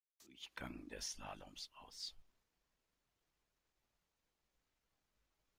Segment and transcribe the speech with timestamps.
[0.23, 2.17] Durchgang des Slaloms aus.